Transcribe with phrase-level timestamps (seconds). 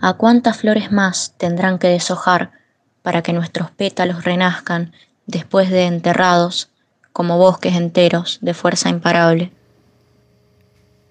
[0.00, 2.52] ¿A cuántas flores más tendrán que deshojar
[3.02, 4.92] para que nuestros pétalos renazcan
[5.26, 6.70] después de enterrados
[7.12, 9.52] como bosques enteros de fuerza imparable?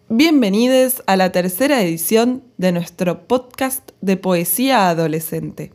[0.08, 5.74] Bienvenidos a la tercera edición de nuestro podcast de poesía adolescente.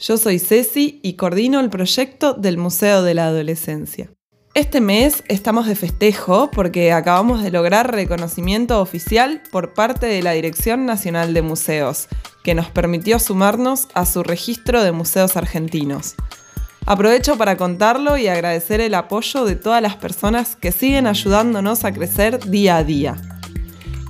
[0.00, 4.08] Yo soy Ceci y coordino el proyecto del Museo de la Adolescencia.
[4.58, 10.32] Este mes estamos de festejo porque acabamos de lograr reconocimiento oficial por parte de la
[10.32, 12.08] Dirección Nacional de Museos,
[12.42, 16.16] que nos permitió sumarnos a su registro de museos argentinos.
[16.86, 21.92] Aprovecho para contarlo y agradecer el apoyo de todas las personas que siguen ayudándonos a
[21.92, 23.16] crecer día a día.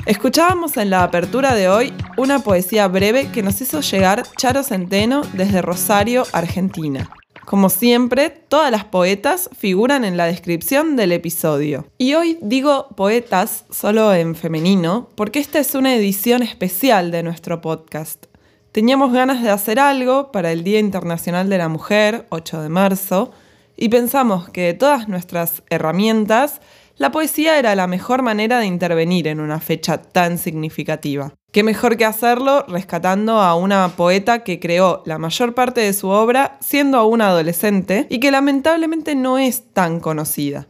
[0.07, 5.21] Escuchábamos en la apertura de hoy una poesía breve que nos hizo llegar Charo Centeno
[5.35, 7.11] desde Rosario, Argentina.
[7.49, 11.87] Como siempre, todas las poetas figuran en la descripción del episodio.
[11.97, 17.63] Y hoy digo poetas solo en femenino porque esta es una edición especial de nuestro
[17.63, 18.27] podcast.
[18.71, 23.31] Teníamos ganas de hacer algo para el Día Internacional de la Mujer, 8 de marzo,
[23.79, 26.61] y pensamos que de todas nuestras herramientas,
[26.97, 31.33] la poesía era la mejor manera de intervenir en una fecha tan significativa.
[31.51, 36.09] Qué mejor que hacerlo rescatando a una poeta que creó la mayor parte de su
[36.09, 40.69] obra siendo aún adolescente y que lamentablemente no es tan conocida.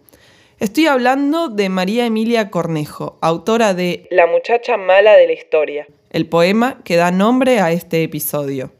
[0.60, 6.28] Estoy hablando de María Emilia Cornejo, autora de La muchacha mala de la historia, el
[6.28, 8.70] poema que da nombre a este episodio.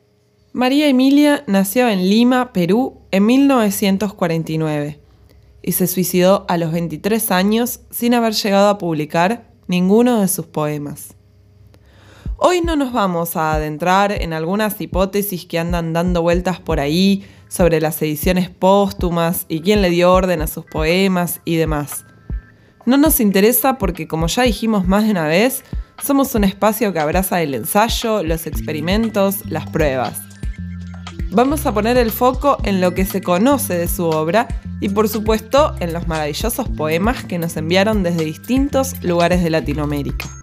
[0.52, 5.00] María Emilia nació en Lima, Perú, en 1949
[5.62, 10.46] y se suicidó a los 23 años sin haber llegado a publicar ninguno de sus
[10.46, 11.17] poemas.
[12.40, 17.26] Hoy no nos vamos a adentrar en algunas hipótesis que andan dando vueltas por ahí
[17.48, 22.04] sobre las ediciones póstumas y quién le dio orden a sus poemas y demás.
[22.86, 25.64] No nos interesa porque, como ya dijimos más de una vez,
[26.00, 30.20] somos un espacio que abraza el ensayo, los experimentos, las pruebas.
[31.32, 34.46] Vamos a poner el foco en lo que se conoce de su obra
[34.80, 40.37] y por supuesto en los maravillosos poemas que nos enviaron desde distintos lugares de Latinoamérica.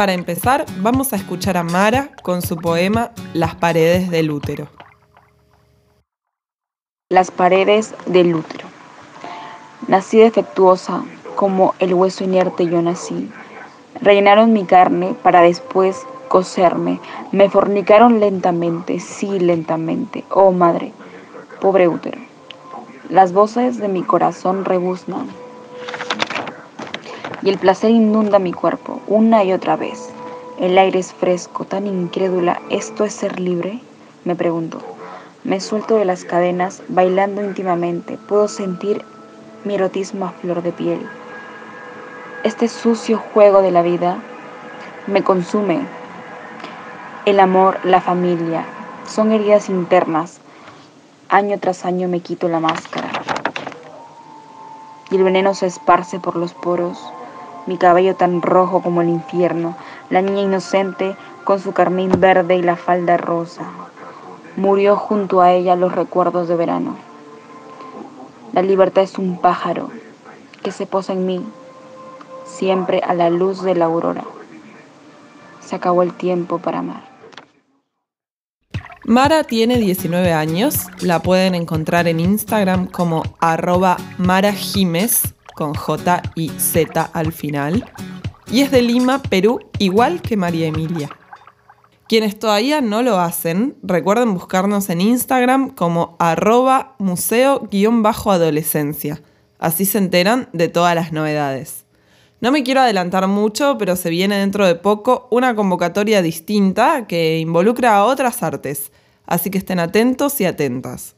[0.00, 4.66] Para empezar, vamos a escuchar a Mara con su poema Las paredes del útero.
[7.10, 8.66] Las paredes del útero.
[9.88, 11.04] Nací defectuosa,
[11.36, 13.30] como el hueso inerte yo nací.
[14.00, 16.98] Rellenaron mi carne para después coserme.
[17.30, 20.24] Me fornicaron lentamente, sí, lentamente.
[20.30, 20.94] Oh madre,
[21.60, 22.22] pobre útero.
[23.10, 25.28] Las voces de mi corazón rebuznan
[27.42, 30.10] y el placer inunda mi cuerpo una y otra vez.
[30.58, 32.60] El aire es fresco, tan incrédula.
[32.68, 33.80] ¿Esto es ser libre?
[34.24, 34.78] Me pregunto.
[35.42, 38.18] Me suelto de las cadenas, bailando íntimamente.
[38.28, 39.02] Puedo sentir
[39.64, 41.00] mi erotismo a flor de piel.
[42.44, 44.18] Este sucio juego de la vida
[45.06, 45.80] me consume.
[47.24, 48.64] El amor, la familia,
[49.06, 50.40] son heridas internas.
[51.30, 53.08] Año tras año me quito la máscara.
[55.10, 56.98] Y el veneno se esparce por los poros
[57.66, 59.76] mi cabello tan rojo como el infierno,
[60.08, 63.64] la niña inocente con su carmín verde y la falda rosa.
[64.56, 66.96] Murió junto a ella los recuerdos de verano.
[68.52, 69.90] La libertad es un pájaro
[70.62, 71.44] que se posa en mí,
[72.44, 74.24] siempre a la luz de la aurora.
[75.60, 77.08] Se acabó el tiempo para amar.
[79.04, 86.48] Mara tiene 19 años, la pueden encontrar en Instagram como arroba marajimes con J y
[86.48, 87.84] Z al final,
[88.50, 91.10] y es de Lima, Perú, igual que María Emilia.
[92.08, 99.20] Quienes todavía no lo hacen, recuerden buscarnos en Instagram como arroba museo-adolescencia.
[99.58, 101.84] Así se enteran de todas las novedades.
[102.40, 107.38] No me quiero adelantar mucho, pero se viene dentro de poco una convocatoria distinta que
[107.38, 108.92] involucra a otras artes,
[109.26, 111.16] así que estén atentos y atentas.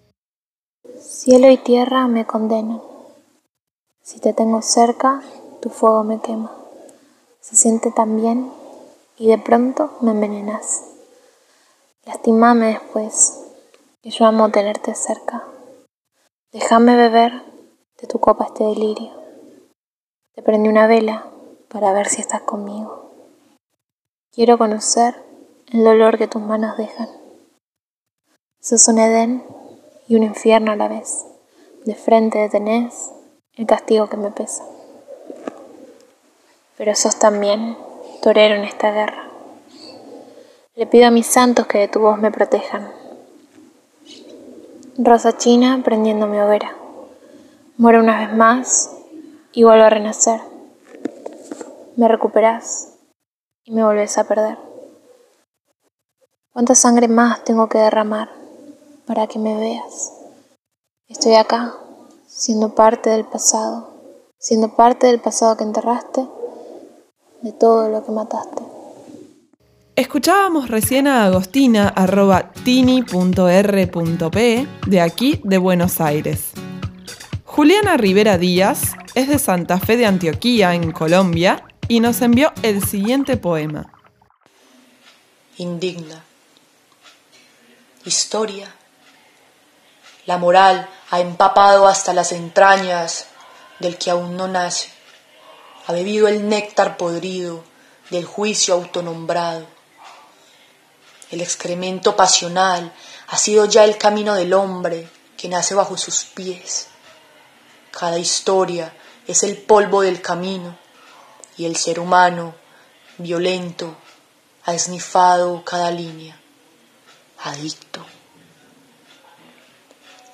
[0.99, 2.91] Cielo y tierra me condenan.
[4.03, 5.23] Si te tengo cerca,
[5.61, 6.53] tu fuego me quema.
[7.41, 8.53] Se siente tan bien
[9.17, 10.83] y de pronto me envenenas.
[12.05, 13.45] Lastimame después,
[14.03, 15.47] que yo amo tenerte cerca.
[16.51, 17.45] Déjame beber
[18.01, 19.13] de tu copa este delirio.
[20.35, 21.31] Te prendí una vela
[21.69, 23.13] para ver si estás conmigo.
[24.33, 25.15] Quiero conocer
[25.71, 27.09] el dolor que tus manos dejan.
[28.61, 29.45] Sos un Edén
[30.09, 31.25] y un infierno a la vez.
[31.85, 33.13] De frente tenés
[33.57, 34.65] el castigo que me pesa.
[36.77, 37.77] Pero sos también
[38.23, 39.29] torero en esta guerra.
[40.75, 42.91] Le pido a mis santos que de tu voz me protejan.
[44.97, 46.77] Rosa china prendiendo mi hoguera.
[47.77, 48.91] Muero una vez más
[49.53, 50.41] y vuelvo a renacer.
[51.97, 52.95] Me recuperas
[53.65, 54.59] y me volvés a perder.
[56.53, 58.31] ¿Cuánta sangre más tengo que derramar
[59.07, 60.13] para que me veas?
[61.09, 61.75] Estoy acá,
[62.35, 63.91] siendo parte del pasado,
[64.39, 66.27] siendo parte del pasado que enterraste,
[67.43, 68.63] de todo lo que mataste.
[69.95, 76.53] Escuchábamos recién a Agostina arroba tini.r.p de aquí de Buenos Aires.
[77.45, 82.83] Juliana Rivera Díaz es de Santa Fe de Antioquía, en Colombia, y nos envió el
[82.83, 83.93] siguiente poema.
[85.59, 86.25] Indigna.
[88.07, 88.75] Historia.
[90.25, 93.27] La moral ha empapado hasta las entrañas
[93.79, 94.91] del que aún no nace.
[95.87, 97.63] Ha bebido el néctar podrido
[98.11, 99.69] del juicio autonombrado
[101.33, 102.93] el excremento pasional
[103.29, 106.89] ha sido ya el camino del hombre que nace bajo sus pies.
[107.91, 108.95] Cada historia
[109.27, 110.77] es el polvo del camino
[111.57, 112.55] y el ser humano,
[113.17, 113.97] violento,
[114.65, 116.39] ha esnifado cada línea,
[117.39, 118.05] adicto.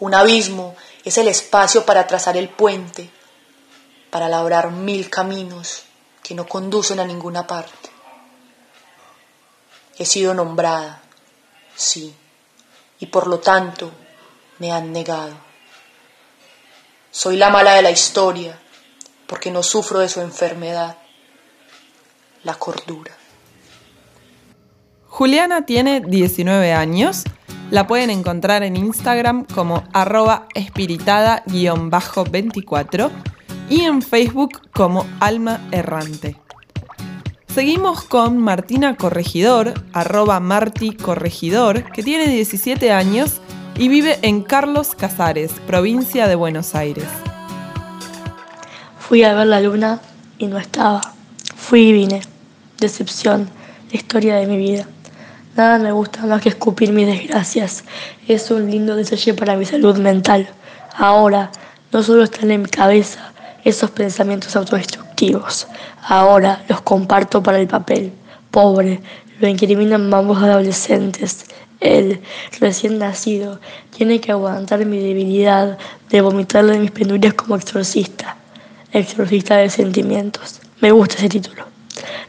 [0.01, 3.11] Un abismo es el espacio para trazar el puente,
[4.11, 5.83] para labrar mil caminos
[6.23, 7.91] que no conducen a ninguna parte.
[9.99, 11.03] He sido nombrada,
[11.75, 12.15] sí,
[13.01, 13.91] y por lo tanto
[14.59, 15.35] me han negado.
[17.11, 18.59] Soy la mala de la historia,
[19.27, 20.99] porque no sufro de su enfermedad,
[22.45, 23.17] la cordura.
[25.09, 27.25] Juliana tiene 19 años.
[27.71, 33.11] La pueden encontrar en Instagram como arroba espiritada-24
[33.69, 36.39] y en Facebook como alma errante.
[37.55, 43.43] Seguimos con Martina Corregidor, arroba Marti Corregidor, que tiene 17 años
[43.77, 47.05] y vive en Carlos Casares, provincia de Buenos Aires.
[48.99, 50.01] Fui a ver la luna
[50.39, 51.03] y no estaba.
[51.55, 52.23] Fui y vine.
[52.79, 53.51] Decepción,
[53.91, 54.87] la historia de mi vida.
[55.59, 57.83] Nada me gusta más que escupir mis desgracias.
[58.29, 60.49] Es un lindo deseo para mi salud mental.
[60.97, 61.51] Ahora,
[61.91, 63.33] no solo están en mi cabeza
[63.65, 65.67] esos pensamientos autodestructivos,
[66.01, 68.13] Ahora los comparto para el papel.
[68.53, 69.01] Pobre,
[69.41, 71.47] lo incriminan ambos adolescentes.
[71.81, 72.21] Él,
[72.61, 73.59] recién nacido,
[73.91, 75.77] tiene que aguantar mi debilidad
[76.09, 78.37] de vomitarle mis penurias como exorcista.
[78.93, 80.61] Exorcista de sentimientos.
[80.81, 81.65] Me gusta ese título.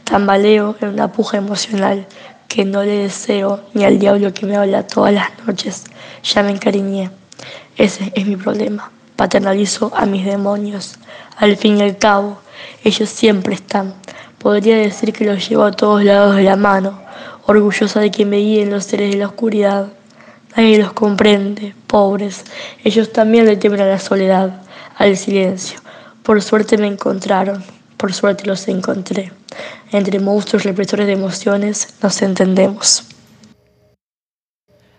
[0.02, 2.08] Tambaleo en una puja emocional
[2.50, 5.84] que no le deseo ni al diablo que me habla todas las noches.
[6.24, 7.08] Ya me encariñé.
[7.76, 8.90] Ese es mi problema.
[9.14, 10.96] Paternalizo a mis demonios.
[11.36, 12.40] Al fin y al cabo,
[12.82, 13.94] ellos siempre están.
[14.38, 17.00] Podría decir que los llevo a todos lados de la mano,
[17.46, 19.86] orgullosa de que me guíen los seres de la oscuridad.
[20.56, 22.44] Nadie los comprende, pobres.
[22.82, 24.60] Ellos también le temen a la soledad,
[24.96, 25.78] al silencio.
[26.24, 27.62] Por suerte me encontraron,
[28.00, 29.30] por suerte los encontré.
[29.92, 33.04] Entre monstruos represores de emociones nos entendemos.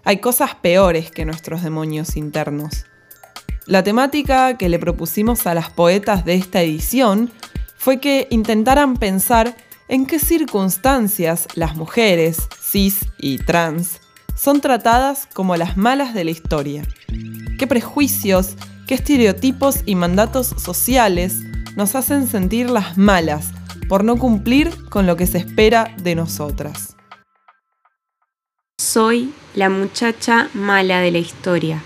[0.04, 2.86] Hay cosas peores que nuestros demonios internos.
[3.66, 7.32] La temática que le propusimos a las poetas de esta edición
[7.76, 9.56] fue que intentaran pensar
[9.88, 14.00] en qué circunstancias las mujeres, cis y trans,
[14.36, 16.84] son tratadas como las malas de la historia.
[17.58, 18.56] ¿Qué prejuicios,
[18.88, 21.42] qué estereotipos y mandatos sociales
[21.76, 23.52] nos hacen sentir las malas
[23.88, 26.96] por no cumplir con lo que se espera de nosotras?
[28.80, 31.82] Soy la muchacha mala de la historia,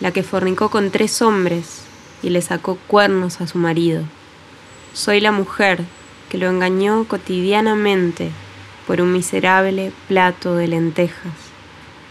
[0.00, 1.82] la que fornicó con tres hombres
[2.22, 4.02] y le sacó cuernos a su marido.
[4.92, 5.84] Soy la mujer
[6.28, 8.30] que lo engañó cotidianamente
[8.86, 11.32] por un miserable plato de lentejas,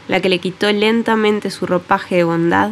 [0.08, 2.72] la que le quitó lentamente su ropaje de bondad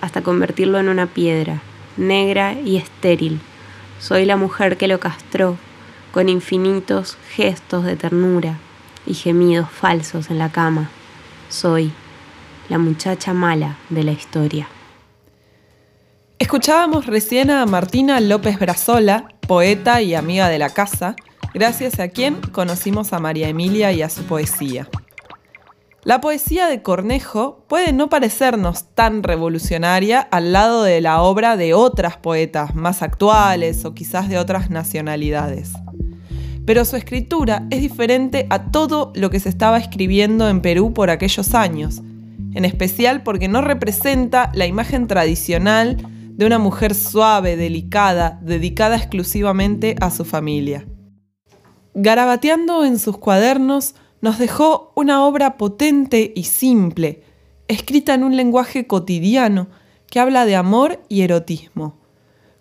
[0.00, 1.62] hasta convertirlo en una piedra,
[1.96, 3.40] negra y estéril.
[4.00, 5.58] Soy la mujer que lo castró
[6.10, 8.58] con infinitos gestos de ternura
[9.06, 10.90] y gemidos falsos en la cama.
[11.50, 11.92] Soy
[12.70, 14.68] la muchacha mala de la historia.
[16.38, 21.14] Escuchábamos recién a Martina López Brazola, poeta y amiga de la casa,
[21.52, 24.88] gracias a quien conocimos a María Emilia y a su poesía.
[26.02, 31.74] La poesía de Cornejo puede no parecernos tan revolucionaria al lado de la obra de
[31.74, 35.72] otras poetas más actuales o quizás de otras nacionalidades.
[36.64, 41.10] Pero su escritura es diferente a todo lo que se estaba escribiendo en Perú por
[41.10, 42.00] aquellos años,
[42.54, 45.98] en especial porque no representa la imagen tradicional
[46.32, 50.86] de una mujer suave, delicada, dedicada exclusivamente a su familia.
[51.92, 57.22] Garabateando en sus cuadernos, nos dejó una obra potente y simple,
[57.68, 59.68] escrita en un lenguaje cotidiano
[60.08, 61.96] que habla de amor y erotismo,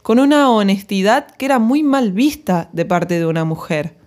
[0.02, 3.98] con una honestidad que era muy mal vista de parte de una mujer.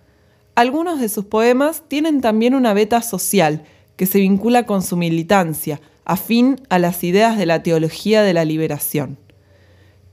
[0.54, 3.64] Algunos de sus poemas tienen también una beta social,
[3.97, 8.44] que se vincula con su militancia, afín a las ideas de la teología de la
[8.44, 9.18] liberación.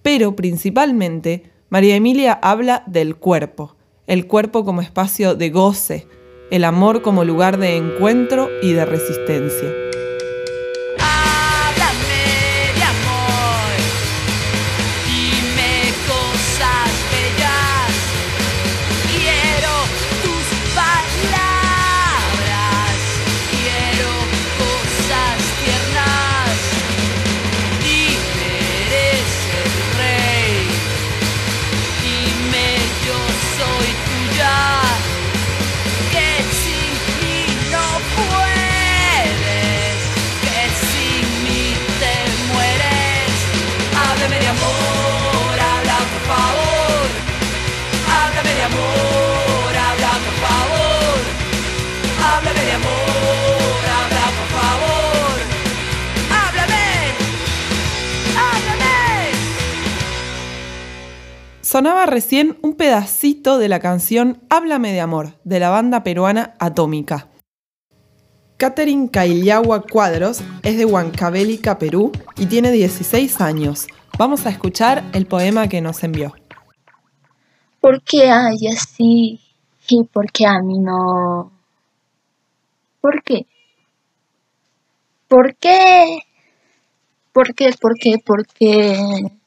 [0.02, 3.76] Pero principalmente, María Emilia habla del cuerpo,
[4.08, 6.08] el cuerpo como espacio de goce,
[6.50, 9.89] el amor como lugar de encuentro y de resistencia.
[61.70, 67.28] Sonaba recién un pedacito de la canción Háblame de Amor, de la banda peruana Atómica.
[68.58, 73.86] Catherine Cailiagua Cuadros es de Huancavelica, Perú, y tiene 16 años.
[74.18, 76.34] Vamos a escuchar el poema que nos envió.
[77.80, 79.40] ¿Por qué hay así
[79.88, 81.52] y por qué a mí no?
[83.00, 83.46] ¿Por qué?
[85.28, 86.18] ¿Por qué?
[87.32, 87.70] ¿Por qué?
[87.80, 88.18] ¿Por qué?
[88.26, 89.39] ¿Por qué?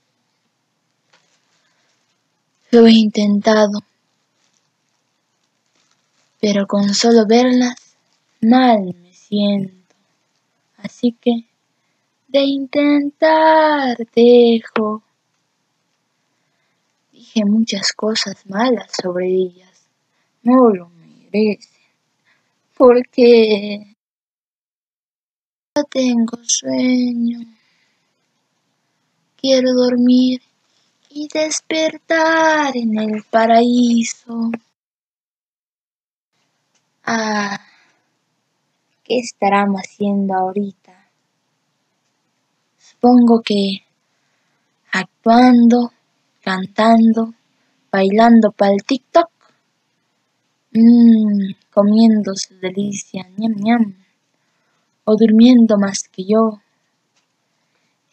[2.75, 3.81] Lo he intentado,
[6.41, 7.77] pero con solo verlas
[8.41, 9.95] mal me siento.
[10.79, 11.45] Así que
[12.29, 15.03] de intentar dejo.
[17.13, 19.87] Dije muchas cosas malas sobre ellas.
[20.43, 21.69] No lo merecen.
[22.75, 23.97] Porque
[25.77, 27.41] no tengo sueño.
[29.37, 30.41] Quiero dormir
[31.15, 34.51] y despertar en el paraíso.
[37.05, 37.61] Ah,
[39.05, 41.11] ¿qué estarán haciendo ahorita?
[42.79, 43.85] Supongo que
[44.93, 45.93] actuando,
[46.43, 47.35] cantando,
[47.91, 49.31] bailando para el TikTok,
[50.73, 53.97] mmm, comiendo su delicia, ñam ñam,
[55.05, 56.63] o durmiendo más que yo.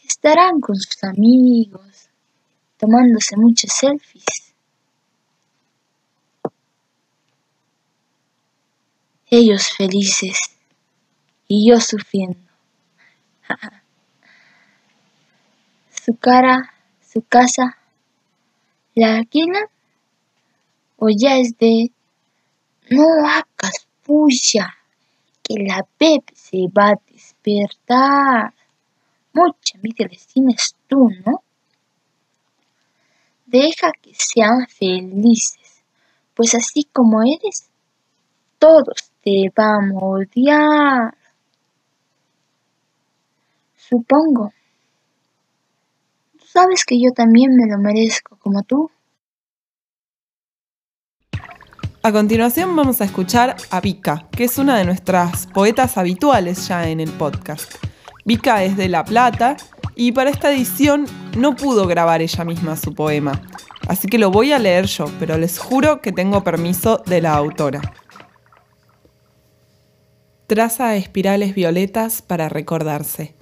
[0.03, 2.08] Estarán con sus amigos
[2.79, 4.53] tomándose muchos selfies.
[9.27, 10.39] Ellos felices
[11.48, 12.39] y yo sufriendo.
[16.05, 17.77] su cara, su casa,
[18.95, 19.65] ¿la alquilan?
[20.98, 21.91] ¿O ya es de
[22.89, 24.75] no hagas puya,
[25.43, 28.53] que la bebé se va a despertar?
[29.33, 31.43] Mucha envidia les tienes tú, ¿no?
[33.49, 35.83] Deja que sean felices,
[36.35, 37.67] pues así como eres,
[38.59, 41.17] todos te vamos a odiar.
[43.75, 44.53] Supongo.
[46.45, 48.91] Sabes que yo también me lo merezco como tú.
[52.03, 56.87] A continuación vamos a escuchar a Vika, que es una de nuestras poetas habituales ya
[56.87, 57.83] en el podcast.
[58.25, 59.57] Vika es de La Plata
[59.99, 63.41] y para esta edición no pudo grabar ella misma su poema,
[63.89, 67.33] así que lo voy a leer yo, pero les juro que tengo permiso de la
[67.33, 67.81] autora.
[70.47, 73.35] Traza espirales violetas para recordarse,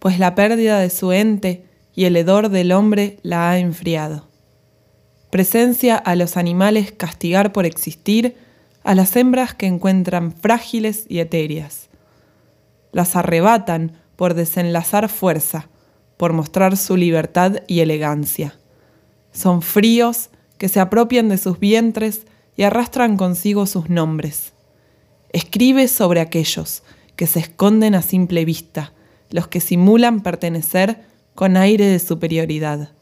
[0.00, 4.26] pues la pérdida de su ente y el hedor del hombre la ha enfriado.
[5.30, 8.36] Presencia a los animales castigar por existir
[8.82, 11.88] a las hembras que encuentran frágiles y etéreas.
[12.90, 15.68] Las arrebatan por desenlazar fuerza,
[16.16, 18.58] por mostrar su libertad y elegancia.
[19.32, 24.52] Son fríos que se apropian de sus vientres y arrastran consigo sus nombres.
[25.32, 26.82] Escribe sobre aquellos
[27.16, 28.92] que se esconden a simple vista,
[29.30, 31.04] los que simulan pertenecer
[31.34, 32.92] con aire de superioridad.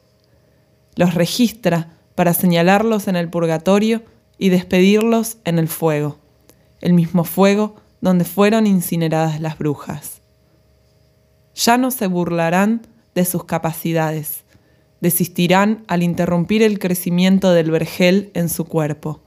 [0.94, 4.02] Los registra para señalarlos en el purgatorio
[4.38, 6.18] y despedirlos en el fuego,
[6.80, 10.20] el mismo fuego donde fueron incineradas las brujas.
[11.54, 14.44] Ya no se burlarán de sus capacidades.
[15.00, 19.20] Desistirán al interrumpir el crecimiento del vergel en su cuerpo.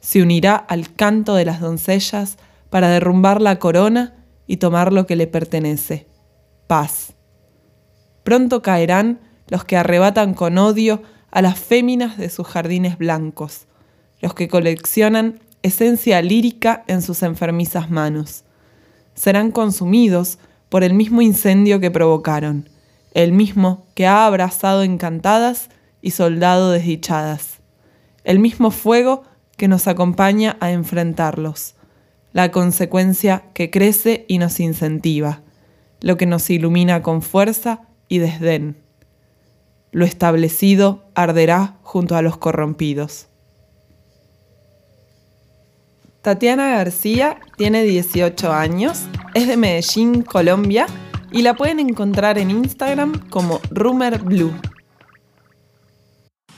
[0.00, 2.36] Se unirá al canto de las doncellas
[2.70, 4.14] para derrumbar la corona
[4.46, 6.06] y tomar lo que le pertenece,
[6.66, 7.14] paz.
[8.22, 13.66] Pronto caerán los que arrebatan con odio a las féminas de sus jardines blancos,
[14.20, 18.44] los que coleccionan esencia lírica en sus enfermizas manos.
[19.14, 22.68] serán consumidos por el mismo incendio que provocaron,
[23.18, 25.70] el mismo que ha abrazado encantadas
[26.00, 27.58] y soldado desdichadas,
[28.22, 29.24] el mismo fuego
[29.56, 31.74] que nos acompaña a enfrentarlos,
[32.32, 35.40] la consecuencia que crece y nos incentiva,
[36.00, 38.76] lo que nos ilumina con fuerza y desdén.
[39.90, 43.26] Lo establecido arderá junto a los corrompidos.
[46.22, 50.86] Tatiana García tiene 18 años, es de Medellín, Colombia,
[51.30, 54.52] y la pueden encontrar en Instagram como Rumor Blue.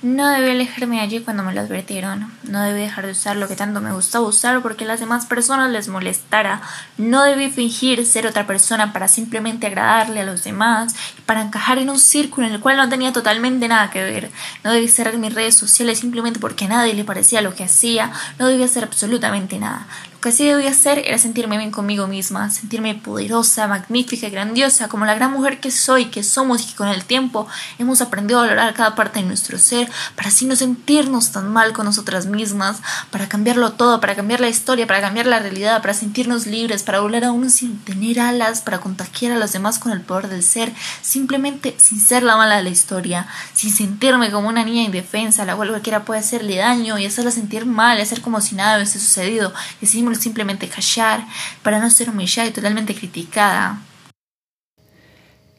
[0.03, 2.33] No debí alejarme allí cuando me lo advirtieron.
[2.45, 5.27] No debí dejar de usar lo que tanto me gustaba usar porque a las demás
[5.27, 6.63] personas les molestara.
[6.97, 11.77] No debí fingir ser otra persona para simplemente agradarle a los demás y para encajar
[11.77, 14.31] en un círculo en el cual no tenía totalmente nada que ver.
[14.65, 18.11] No debí cerrar mis redes sociales simplemente porque a nadie le parecía lo que hacía.
[18.39, 19.87] No debí hacer absolutamente nada.
[20.21, 25.15] Que sí debía hacer era sentirme bien conmigo misma, sentirme poderosa, magnífica grandiosa, como la
[25.15, 27.49] gran mujer que soy, que somos y que con el tiempo
[27.79, 31.73] hemos aprendido a valorar cada parte de nuestro ser, para así no sentirnos tan mal
[31.73, 35.95] con nosotras mismas, para cambiarlo todo, para cambiar la historia, para cambiar la realidad, para
[35.95, 39.91] sentirnos libres, para volar a uno sin tener alas, para contagiar a los demás con
[39.91, 44.49] el poder del ser, simplemente sin ser la mala de la historia, sin sentirme como
[44.49, 48.43] una niña indefensa la cual cualquiera puede hacerle daño y hacerla sentir mal, hacer como
[48.43, 51.25] si nada hubiese sucedido, y así simplemente callar
[51.63, 53.81] para no ser humillada y totalmente criticada.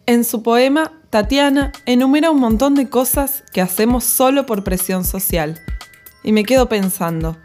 [0.05, 5.59] En su poema, Tatiana enumera un montón de cosas que hacemos solo por presión social.
[6.23, 7.37] Y me quedo pensando,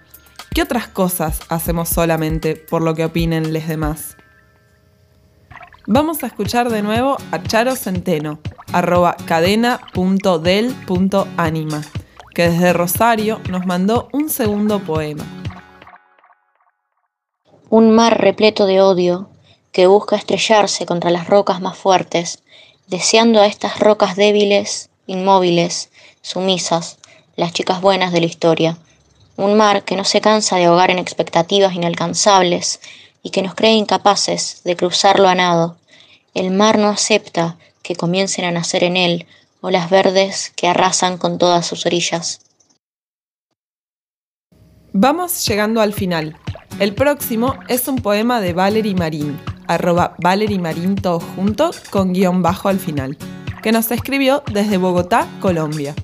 [0.55, 4.17] ¿qué otras cosas hacemos solamente por lo que opinen los demás?
[5.87, 8.41] Vamos a escuchar de nuevo a Charo Centeno,
[8.73, 11.83] arroba cadena.del.anima,
[12.35, 15.25] que desde Rosario nos mandó un segundo poema
[17.69, 19.29] un mar repleto de odio
[19.73, 22.43] que busca estrellarse contra las rocas más fuertes,
[22.87, 25.91] deseando a estas rocas débiles, inmóviles,
[26.23, 26.99] sumisas,
[27.35, 28.79] las chicas buenas de la historia.
[29.37, 32.81] Un mar que no se cansa de ahogar en expectativas inalcanzables
[33.23, 35.77] y que nos cree incapaces de cruzarlo a nado.
[36.35, 39.27] El mar no acepta que comiencen a nacer en él
[39.61, 42.41] olas verdes que arrasan con todas sus orillas.
[44.99, 46.39] Vamos llegando al final.
[46.79, 52.41] El próximo es un poema de Valerie Marín, arroba Valerie Marín todo junto con guion
[52.41, 53.19] bajo al final,
[53.63, 55.95] que nos escribió desde Bogotá, Colombia.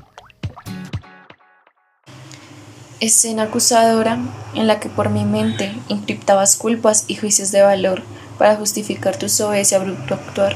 [3.01, 4.19] Escena acusadora
[4.55, 8.03] en la que por mi mente encriptabas culpas y juicios de valor
[8.37, 10.55] para justificar tu soberbia abrupto actuar,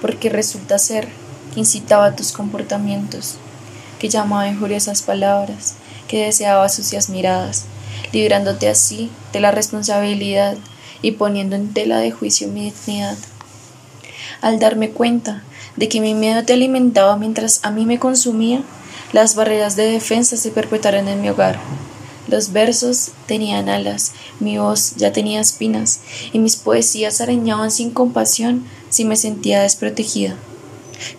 [0.00, 1.08] porque resulta ser
[1.52, 3.38] que incitaba tus comportamientos,
[3.98, 5.79] que llamaba injuriosas palabras,
[6.10, 7.66] que deseaba sucias miradas,
[8.12, 10.58] librándote así de la responsabilidad
[11.02, 13.16] y poniendo en tela de juicio mi dignidad.
[14.40, 15.44] Al darme cuenta
[15.76, 18.64] de que mi miedo te alimentaba mientras a mí me consumía,
[19.12, 21.60] las barreras de defensa se perpetuaron en mi hogar.
[22.26, 26.00] Los versos tenían alas, mi voz ya tenía espinas,
[26.32, 30.34] y mis poesías arañaban sin compasión si me sentía desprotegida,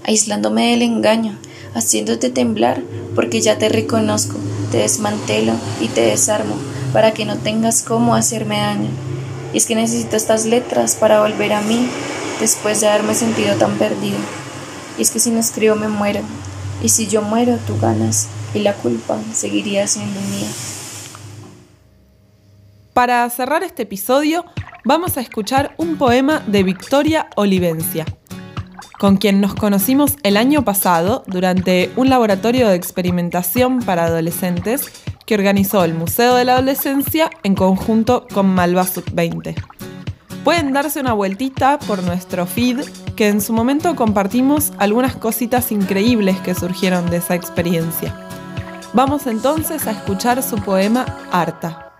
[0.04, 1.39] aislándome del engaño,
[1.73, 2.82] haciéndote temblar
[3.15, 4.38] porque ya te reconozco,
[4.71, 6.55] te desmantelo y te desarmo
[6.93, 8.89] para que no tengas cómo hacerme daño.
[9.53, 11.88] Y es que necesito estas letras para volver a mí
[12.39, 14.17] después de haberme sentido tan perdido.
[14.97, 16.21] Y es que si no escribo me muero.
[16.81, 20.47] Y si yo muero tú ganas y la culpa seguiría siendo mía.
[22.93, 24.45] Para cerrar este episodio,
[24.84, 28.05] vamos a escuchar un poema de Victoria Olivencia,
[29.01, 34.91] con quien nos conocimos el año pasado durante un laboratorio de experimentación para adolescentes
[35.25, 39.55] que organizó el Museo de la Adolescencia en conjunto con Malva Sub-20.
[40.43, 42.81] Pueden darse una vueltita por nuestro feed,
[43.15, 48.15] que en su momento compartimos algunas cositas increíbles que surgieron de esa experiencia.
[48.93, 51.91] Vamos entonces a escuchar su poema Harta.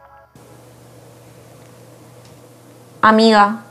[3.02, 3.64] Amiga,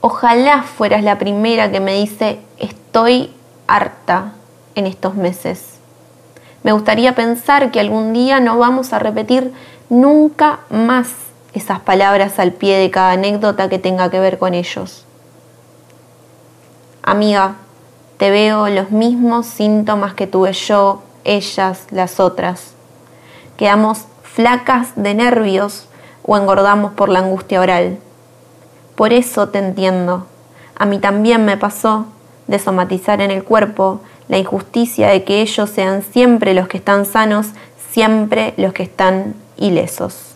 [0.00, 3.32] ojalá fueras la primera que me dice estoy
[3.66, 4.32] harta
[4.74, 5.78] en estos meses.
[6.62, 9.52] Me gustaría pensar que algún día no vamos a repetir
[9.88, 11.08] nunca más
[11.54, 15.04] esas palabras al pie de cada anécdota que tenga que ver con ellos.
[17.02, 17.56] Amiga,
[18.18, 22.74] te veo los mismos síntomas que tuve yo, ellas, las otras.
[23.56, 25.88] Quedamos flacas de nervios
[26.22, 27.98] o engordamos por la angustia oral.
[29.00, 30.26] Por eso te entiendo.
[30.76, 32.06] A mí también me pasó
[32.48, 37.06] de somatizar en el cuerpo la injusticia de que ellos sean siempre los que están
[37.06, 37.46] sanos,
[37.92, 40.34] siempre los que están ilesos.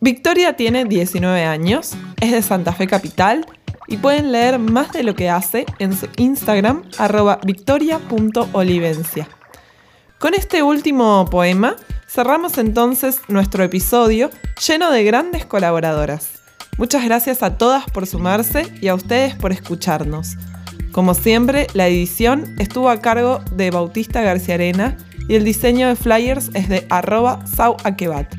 [0.00, 3.46] Victoria tiene 19 años, es de Santa Fe Capital
[3.86, 9.28] y pueden leer más de lo que hace en su Instagram arroba victoria.olivencia.
[10.18, 11.76] Con este último poema
[12.14, 14.30] cerramos entonces nuestro episodio
[14.64, 16.42] lleno de grandes colaboradoras.
[16.78, 20.36] Muchas gracias a todas por sumarse y a ustedes por escucharnos.
[20.92, 24.96] Como siempre, la edición estuvo a cargo de Bautista García Arena
[25.28, 28.32] y el diseño de flyers es de arroba sauaquebat.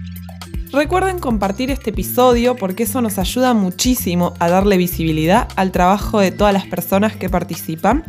[0.72, 6.32] Recuerden compartir este episodio porque eso nos ayuda muchísimo a darle visibilidad al trabajo de
[6.32, 8.06] todas las personas que participan.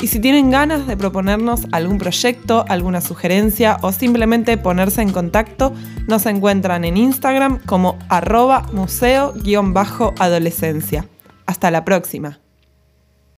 [0.00, 5.74] Y si tienen ganas de proponernos algún proyecto, alguna sugerencia o simplemente ponerse en contacto,
[6.08, 11.06] nos encuentran en Instagram como arroba museo-adolescencia.
[11.44, 12.40] Hasta la próxima.